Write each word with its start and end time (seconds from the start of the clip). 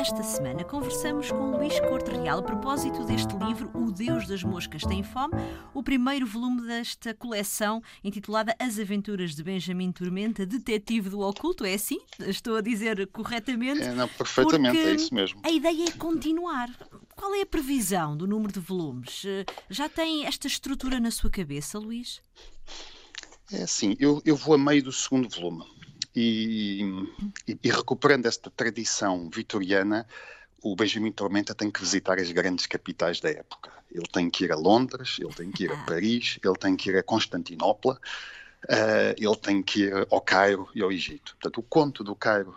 Esta 0.00 0.22
semana 0.22 0.64
conversamos 0.64 1.30
com 1.30 1.50
Luís 1.50 1.78
Corte 1.78 2.10
Real 2.10 2.38
a 2.38 2.42
propósito 2.42 3.04
deste 3.04 3.36
livro 3.36 3.70
O 3.74 3.92
Deus 3.92 4.26
das 4.26 4.42
Moscas 4.42 4.80
Tem 4.82 5.02
Fome, 5.02 5.34
o 5.74 5.82
primeiro 5.82 6.26
volume 6.26 6.66
desta 6.66 7.12
coleção 7.12 7.82
intitulada 8.02 8.56
As 8.58 8.78
Aventuras 8.78 9.34
de 9.34 9.42
Benjamin 9.42 9.92
Tormenta, 9.92 10.46
Detetive 10.46 11.10
do 11.10 11.20
Oculto. 11.20 11.66
É 11.66 11.74
assim? 11.74 11.98
Estou 12.18 12.56
a 12.56 12.62
dizer 12.62 13.06
corretamente? 13.08 13.82
É, 13.82 13.92
não, 13.92 14.08
perfeitamente, 14.08 14.78
é 14.78 14.94
isso 14.94 15.14
mesmo. 15.14 15.38
A 15.44 15.50
ideia 15.50 15.90
é 15.90 15.92
continuar. 15.92 16.70
Qual 17.14 17.34
é 17.34 17.42
a 17.42 17.46
previsão 17.46 18.16
do 18.16 18.26
número 18.26 18.54
de 18.54 18.60
volumes? 18.60 19.22
Eh, 19.26 19.44
já 19.68 19.86
tem 19.86 20.24
esta 20.24 20.46
estrutura 20.46 20.98
na 20.98 21.10
sua 21.10 21.28
cabeça, 21.28 21.78
Luís? 21.78 22.22
É 23.52 23.64
assim, 23.64 23.98
eu, 24.00 24.22
eu 24.24 24.34
vou 24.34 24.54
a 24.54 24.58
meio 24.58 24.82
do 24.82 24.92
segundo 24.92 25.28
volume. 25.28 25.66
E, 26.14 26.82
e, 27.46 27.58
e, 27.62 27.70
recuperando 27.70 28.26
esta 28.26 28.50
tradição 28.50 29.30
vitoriana, 29.30 30.06
o 30.62 30.74
Benjamin 30.74 31.12
Tormenta 31.12 31.54
tem 31.54 31.70
que 31.70 31.80
visitar 31.80 32.18
as 32.18 32.30
grandes 32.32 32.66
capitais 32.66 33.20
da 33.20 33.30
época. 33.30 33.70
Ele 33.90 34.06
tem 34.12 34.28
que 34.28 34.44
ir 34.44 34.52
a 34.52 34.56
Londres, 34.56 35.16
ele 35.18 35.32
tem 35.32 35.50
que 35.50 35.64
ir 35.64 35.72
a 35.72 35.74
ah. 35.74 35.84
Paris, 35.86 36.38
ele 36.44 36.56
tem 36.56 36.76
que 36.76 36.90
ir 36.90 36.96
a 36.96 37.02
Constantinopla, 37.02 37.98
uh, 38.64 39.14
ele 39.16 39.36
tem 39.36 39.62
que 39.62 39.84
ir 39.84 40.06
ao 40.10 40.20
Cairo 40.20 40.68
e 40.74 40.82
ao 40.82 40.92
Egito. 40.92 41.36
Portanto, 41.40 41.58
o 41.58 41.62
conto 41.62 42.04
do 42.04 42.14
Cairo 42.14 42.54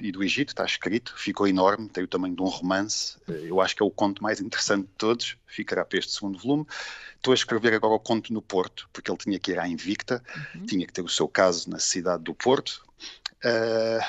e 0.00 0.12
do 0.12 0.22
Egito 0.22 0.50
está 0.50 0.64
escrito, 0.64 1.14
ficou 1.16 1.46
enorme, 1.46 1.88
tem 1.88 2.04
o 2.04 2.08
tamanho 2.08 2.34
de 2.34 2.42
um 2.42 2.46
romance. 2.46 3.16
Uh, 3.28 3.32
eu 3.32 3.60
acho 3.60 3.76
que 3.76 3.82
é 3.82 3.86
o 3.86 3.90
conto 3.90 4.22
mais 4.22 4.40
interessante 4.40 4.86
de 4.86 4.94
todos, 4.96 5.36
ficará 5.46 5.84
para 5.84 5.98
este 5.98 6.12
segundo 6.12 6.38
volume. 6.38 6.66
Estou 7.16 7.32
a 7.32 7.34
escrever 7.34 7.74
agora 7.74 7.94
o 7.94 8.00
conto 8.00 8.32
no 8.32 8.42
Porto, 8.42 8.88
porque 8.92 9.10
ele 9.10 9.18
tinha 9.18 9.38
que 9.38 9.52
ir 9.52 9.58
à 9.58 9.66
Invicta, 9.66 10.22
uhum. 10.54 10.66
tinha 10.66 10.86
que 10.86 10.92
ter 10.92 11.02
o 11.02 11.08
seu 11.08 11.28
caso 11.28 11.70
na 11.70 11.78
cidade 11.78 12.22
do 12.22 12.34
Porto, 12.34 12.84
Uh, 13.44 14.00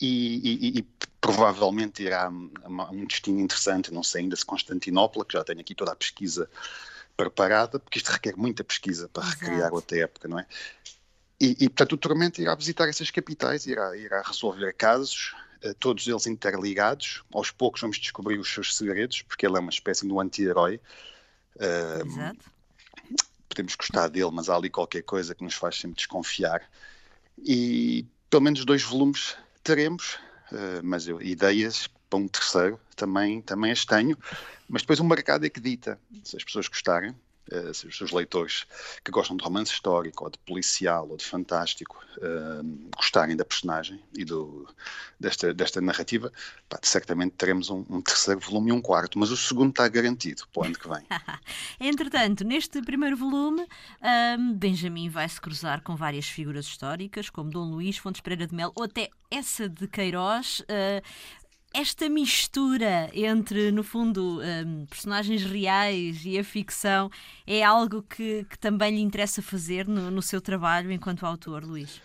e, 0.00 0.76
e, 0.76 0.78
e, 0.78 0.82
provavelmente 1.20 2.02
irá 2.02 2.26
a 2.26 2.90
um 2.90 3.04
destino 3.06 3.40
interessante, 3.40 3.92
não 3.92 4.02
sei 4.02 4.22
ainda 4.22 4.36
se 4.36 4.44
Constantinopla, 4.44 5.24
que 5.24 5.32
já 5.32 5.42
tenho 5.42 5.60
aqui 5.60 5.74
toda 5.74 5.92
a 5.92 5.96
pesquisa 5.96 6.48
preparada, 7.16 7.78
porque 7.78 7.98
isto 7.98 8.10
requer 8.10 8.36
muita 8.36 8.64
pesquisa 8.64 9.08
para 9.08 9.24
Exato. 9.24 9.40
recriar 9.40 9.72
outra 9.72 9.98
época, 9.98 10.28
não 10.28 10.38
é? 10.38 10.46
E, 11.40 11.56
e, 11.60 11.68
portanto 11.68 11.92
o 11.92 11.98
Tormento 11.98 12.40
irá 12.40 12.54
visitar 12.54 12.88
essas 12.88 13.10
capitais, 13.10 13.66
irá, 13.66 13.96
irá 13.96 14.22
resolver 14.22 14.72
casos, 14.74 15.34
uh, 15.64 15.74
todos 15.74 16.06
eles 16.06 16.26
interligados, 16.26 17.22
aos 17.32 17.50
poucos 17.50 17.80
vamos 17.80 17.98
descobrir 17.98 18.38
os 18.38 18.52
seus 18.52 18.76
segredos, 18.76 19.22
porque 19.22 19.46
ele 19.46 19.56
é 19.56 19.60
uma 19.60 19.70
espécie 19.70 20.06
de 20.06 20.12
um 20.12 20.20
anti-herói. 20.20 20.80
Exato. 21.56 22.52
Podemos 23.48 23.74
gostar 23.76 24.08
dele, 24.08 24.30
mas 24.32 24.48
há 24.48 24.56
ali 24.56 24.70
qualquer 24.70 25.02
coisa 25.02 25.34
que 25.34 25.44
nos 25.44 25.54
faz 25.54 25.76
sempre 25.76 25.96
desconfiar. 25.96 26.68
E 27.38 28.06
pelo 28.30 28.42
menos 28.42 28.64
dois 28.64 28.82
volumes 28.82 29.36
teremos, 29.62 30.14
uh, 30.50 30.80
mas 30.82 31.06
eu, 31.06 31.20
ideias 31.20 31.88
para 32.08 32.18
um 32.18 32.28
terceiro 32.28 32.80
também, 32.94 33.40
também 33.40 33.72
as 33.72 33.84
tenho, 33.84 34.16
mas 34.68 34.82
depois 34.82 35.00
o 35.00 35.04
mercado 35.04 35.44
é 35.44 35.50
que 35.50 35.60
dita, 35.60 35.98
se 36.22 36.36
as 36.36 36.44
pessoas 36.44 36.68
gostarem, 36.68 37.14
uh, 37.52 37.74
se 37.74 37.86
os 37.86 37.96
seus 37.96 38.12
leitores 38.12 38.66
que 39.04 39.10
gostam 39.10 39.36
de 39.36 39.44
romance 39.44 39.72
histórico, 39.72 40.24
ou 40.24 40.30
de 40.30 40.38
policial, 40.38 41.08
ou 41.08 41.16
de 41.16 41.24
fantástico, 41.24 42.02
uh, 42.18 42.90
gostarem 42.96 43.36
da 43.36 43.44
personagem 43.44 44.00
e 44.16 44.24
do, 44.24 44.66
desta, 45.18 45.52
desta 45.52 45.80
narrativa, 45.80 46.32
pá, 46.68 46.78
certamente 46.82 47.32
teremos 47.32 47.70
um, 47.70 47.84
um, 47.88 48.00
terceiro 48.00 48.40
volume 48.40 48.70
e 48.70 48.72
um 48.72 48.80
quarto, 48.80 49.18
mas 49.18 49.30
o 49.30 49.36
segundo 49.36 49.70
está 49.70 49.86
garantido 49.88 50.42
para 50.52 50.62
o 50.62 50.64
ano 50.64 50.78
que 50.78 50.88
vem. 50.88 51.04
Entretanto, 51.80 52.44
neste 52.44 52.80
primeiro 52.82 53.16
volume, 53.16 53.66
um, 54.38 54.54
Benjamin 54.54 55.08
vai 55.08 55.28
se 55.28 55.40
cruzar 55.40 55.82
com 55.82 55.96
várias 55.96 56.26
figuras 56.26 56.66
históricas, 56.66 57.30
como 57.30 57.50
Dom 57.50 57.70
Luís 57.70 57.96
Fontes 57.96 58.20
Pereira 58.20 58.46
de 58.46 58.54
Mel, 58.54 58.72
ou 58.74 58.84
até 58.84 59.10
essa 59.30 59.68
de 59.68 59.86
Queiroz. 59.88 60.60
Uh, 60.60 61.43
esta 61.74 62.08
mistura 62.08 63.10
entre, 63.12 63.72
no 63.72 63.82
fundo, 63.82 64.40
um, 64.40 64.86
personagens 64.86 65.42
reais 65.42 66.22
e 66.24 66.38
a 66.38 66.44
ficção 66.44 67.10
é 67.44 67.64
algo 67.64 68.02
que, 68.02 68.44
que 68.44 68.56
também 68.56 68.94
lhe 68.94 69.00
interessa 69.00 69.42
fazer 69.42 69.88
no, 69.88 70.08
no, 70.08 70.22
seu 70.22 70.40
trabalho 70.40 70.92
enquanto 70.92 71.26
autor, 71.26 71.64
Luís? 71.64 72.00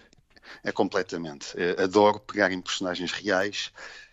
É 0.63 0.71
completamente. 0.71 1.53
Eu 1.55 1.83
adoro 1.83 2.19
pegar 2.19 2.51
em 2.51 2.59
personagens 2.59 3.11
reais 3.11 3.71
eh, 3.71 4.08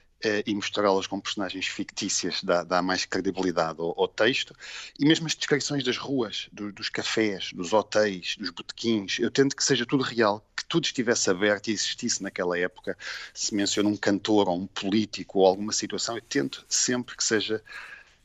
e 0.46 0.54
misturá-las 0.54 1.06
com 1.06 1.20
personagens 1.20 1.66
fictícias 1.66 2.42
dá, 2.42 2.62
dá 2.62 2.82
mais 2.82 3.04
credibilidade 3.04 3.80
ao, 3.80 3.98
ao, 3.98 4.08
texto. 4.08 4.54
E 4.98 5.06
mesmo 5.06 5.26
as 5.26 5.34
descrições 5.34 5.84
das 5.84 5.96
ruas, 5.96 6.48
do, 6.52 6.72
dos 6.72 6.88
cafés, 6.88 7.52
dos 7.52 7.72
hotéis, 7.72 8.36
dos 8.38 8.50
botequins, 8.50 9.18
eu 9.18 9.30
tento 9.30 9.56
que 9.56 9.64
seja 9.64 9.86
tudo 9.86 10.02
real, 10.02 10.44
que 10.56 10.64
tudo 10.64 10.84
estivesse 10.84 11.30
aberto 11.30 11.68
e 11.68 11.72
existisse 11.72 12.22
naquela 12.22 12.58
época. 12.58 12.96
Se 13.32 13.54
menciona 13.54 13.88
um 13.88 13.96
cantor 13.96 14.48
ou 14.48 14.58
um 14.58 14.66
político 14.66 15.40
ou 15.40 15.46
alguma 15.46 15.72
situação, 15.72 16.16
eu 16.16 16.22
tento 16.22 16.64
sempre 16.68 17.16
que 17.16 17.24
seja 17.24 17.62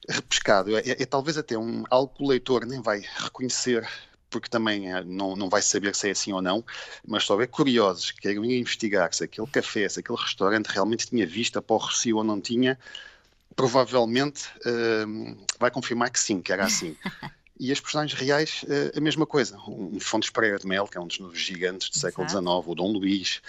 repescado. 0.08 0.76
É, 0.76 0.82
é, 0.82 1.04
é 1.04 1.06
talvez 1.06 1.38
até 1.38 1.58
um, 1.58 1.84
algo 1.90 2.14
que 2.14 2.24
o 2.24 2.28
leitor 2.28 2.66
nem 2.66 2.82
vai 2.82 3.02
reconhecer 3.18 3.88
porque 4.32 4.50
também 4.50 4.92
eh, 4.92 5.04
não, 5.04 5.36
não 5.36 5.50
vai 5.50 5.62
saber 5.62 5.94
se 5.94 6.08
é 6.08 6.12
assim 6.12 6.32
ou 6.32 6.42
não, 6.42 6.66
mas 7.06 7.24
só 7.24 7.40
é 7.40 7.46
curiosos 7.46 8.10
que 8.12 8.22
queiram 8.22 8.44
investigar 8.44 9.14
se 9.14 9.26
aquele 9.26 9.46
café, 9.48 9.88
se 9.88 10.00
aquele 10.00 10.18
restaurante 10.18 10.68
realmente 10.68 11.08
tinha 11.08 11.28
vista 11.28 11.62
para 11.62 11.76
o 11.76 11.78
Rocio 11.78 12.18
ou 12.18 12.24
não 12.24 12.42
tinha, 12.42 12.80
provavelmente 13.56 14.48
uh, 14.66 15.38
vai 15.60 15.70
confirmar 15.70 16.10
que 16.10 16.20
sim, 16.20 16.42
que 16.42 16.52
era 16.52 16.66
assim. 16.66 16.96
E 17.60 17.72
as 17.72 17.80
personagens 17.80 18.20
reais, 18.20 18.64
uh, 18.64 18.98
a 18.98 19.02
mesma 19.02 19.24
coisa. 19.24 19.56
Um 19.68 20.00
Fontes 20.00 20.32
Pereira 20.32 20.58
de 20.58 20.66
Mel, 20.66 20.88
que 20.88 20.98
é 20.98 21.02
um 21.02 21.06
dos 21.06 21.20
novos 21.20 21.38
gigantes 21.38 21.90
do 21.90 22.00
século 22.00 22.28
XIX, 22.28 22.46
o 22.66 22.74
Dom 22.74 22.92
Luís, 22.92 23.40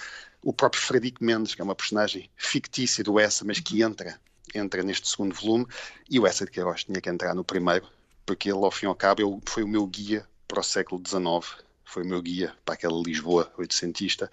o 0.42 0.52
próprio 0.52 0.82
Frederico 0.82 1.24
Mendes, 1.24 1.54
que 1.54 1.62
é 1.62 1.64
uma 1.64 1.74
personagem 1.74 2.28
fictícia 2.36 3.02
do 3.02 3.18
Essa, 3.18 3.42
mas 3.42 3.58
que 3.58 3.80
entra, 3.82 4.20
entra 4.54 4.82
neste 4.82 5.08
segundo 5.08 5.34
volume, 5.34 5.66
e 6.10 6.20
o 6.20 6.26
Essa 6.26 6.44
de 6.44 6.50
Queiroz 6.50 6.84
tinha 6.84 7.00
que 7.00 7.08
entrar 7.08 7.34
no 7.34 7.44
primeiro, 7.44 7.86
porque 8.26 8.50
ele, 8.50 8.58
ao 8.58 8.70
fim 8.70 8.84
e 8.84 8.88
ao 8.88 8.94
cabo, 8.94 9.22
eu, 9.22 9.40
foi 9.46 9.62
o 9.62 9.68
meu 9.68 9.86
guia 9.86 10.26
para 10.52 10.60
o 10.60 10.62
século 10.62 11.02
XIX, 11.02 11.64
foi 11.82 12.02
o 12.02 12.06
meu 12.06 12.20
guia 12.20 12.54
para 12.62 12.74
aquela 12.74 13.02
Lisboa 13.02 13.50
oitocentista. 13.56 14.30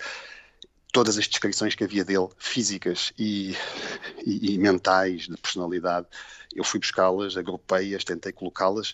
Todas 0.91 1.18
as 1.18 1.25
descrições 1.30 1.75
que 1.75 1.84
havia 1.85 2.03
dele, 2.03 2.28
físicas 2.38 3.13
e, 3.18 3.56
e, 4.25 4.52
e 4.53 4.57
mentais, 4.57 5.30
de 5.30 5.38
personalidade, 5.38 6.07
eu 6.53 6.66
fui 6.66 6.78
buscá-las, 6.78 7.38
agrupei-as, 7.38 8.03
tentei 8.03 8.34
colocá-las. 8.34 8.91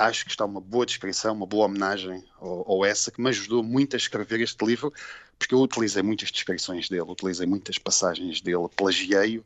Acho 0.00 0.24
que 0.24 0.32
está 0.32 0.44
uma 0.44 0.60
boa 0.60 0.84
descrição, 0.84 1.32
uma 1.32 1.46
boa 1.46 1.66
homenagem 1.66 2.24
ao, 2.40 2.68
ao 2.68 2.84
essa, 2.84 3.12
que 3.12 3.20
me 3.20 3.28
ajudou 3.28 3.62
muito 3.62 3.94
a 3.94 3.96
escrever 3.96 4.40
este 4.40 4.64
livro, 4.64 4.92
porque 5.38 5.54
eu 5.54 5.60
utilizei 5.60 6.02
muitas 6.02 6.32
descrições 6.32 6.88
dele, 6.88 7.02
utilizei 7.02 7.46
muitas 7.46 7.78
passagens 7.78 8.40
dele, 8.40 8.68
plagiei-o, 8.74 9.44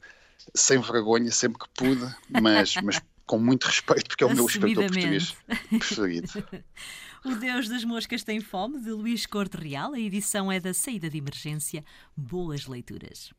sem 0.55 0.81
vergonha, 0.81 1.31
sempre 1.31 1.59
que 1.59 1.69
pude, 1.75 2.15
mas, 2.41 2.75
mas 2.77 3.03
com 3.33 3.39
muito 3.39 3.65
respeito, 3.65 4.09
porque 4.09 4.25
é 4.25 4.27
o 4.27 4.35
meu 4.35 4.45
escritor 4.45 4.85
português 4.85 5.35
preferido. 5.71 6.29
o 7.25 7.35
Deus 7.37 7.67
das 7.67 7.83
Moscas 7.83 8.23
tem 8.23 8.43
fome, 8.43 8.79
de 8.79 8.91
Luís 8.91 9.25
Corte 9.25 9.57
Real. 9.57 9.95
A 9.95 9.99
edição 9.99 10.53
é 10.53 10.61
da 10.61 10.75
Saída 10.75 11.09
de 11.09 11.17
Emergência. 11.17 11.83
Boas 12.15 12.67
leituras. 12.67 13.33